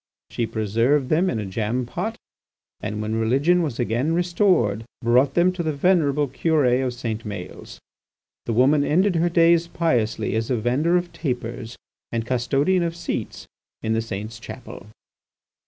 [0.31, 2.17] She preserved them in a jam pot,
[2.79, 7.23] and when religion was again restored, brought them to the venerable Curé of St.
[7.23, 7.77] Maëls.
[8.47, 11.77] The woman ended her days piously as a vendor of tapers
[12.11, 13.45] and custodian of seats
[13.83, 14.87] in the saint's chapel."